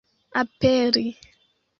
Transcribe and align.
aperi 0.41 1.05